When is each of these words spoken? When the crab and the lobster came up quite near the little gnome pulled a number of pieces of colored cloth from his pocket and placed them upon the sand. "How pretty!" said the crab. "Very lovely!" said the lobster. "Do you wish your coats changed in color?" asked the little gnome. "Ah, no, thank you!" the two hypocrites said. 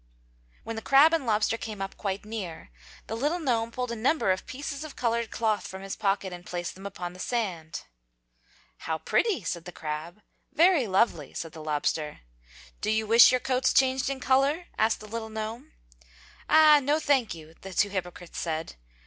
When 0.63 0.75
the 0.75 0.81
crab 0.81 1.13
and 1.13 1.21
the 1.21 1.27
lobster 1.27 1.57
came 1.59 1.79
up 1.79 1.95
quite 1.95 2.25
near 2.25 2.71
the 3.05 3.15
little 3.15 3.37
gnome 3.37 3.69
pulled 3.69 3.91
a 3.91 3.95
number 3.95 4.31
of 4.31 4.47
pieces 4.47 4.83
of 4.83 4.95
colored 4.95 5.29
cloth 5.29 5.67
from 5.67 5.83
his 5.83 5.95
pocket 5.95 6.33
and 6.33 6.43
placed 6.43 6.73
them 6.73 6.87
upon 6.87 7.13
the 7.13 7.19
sand. 7.19 7.83
"How 8.77 8.97
pretty!" 8.97 9.43
said 9.43 9.65
the 9.65 9.71
crab. 9.71 10.23
"Very 10.51 10.87
lovely!" 10.87 11.35
said 11.35 11.51
the 11.51 11.61
lobster. 11.63 12.21
"Do 12.81 12.89
you 12.89 13.05
wish 13.05 13.29
your 13.31 13.39
coats 13.41 13.73
changed 13.75 14.09
in 14.09 14.19
color?" 14.19 14.65
asked 14.75 15.01
the 15.01 15.07
little 15.07 15.29
gnome. 15.29 15.71
"Ah, 16.49 16.79
no, 16.81 16.99
thank 16.99 17.35
you!" 17.35 17.53
the 17.61 17.71
two 17.71 17.89
hypocrites 17.89 18.39
said. 18.39 18.77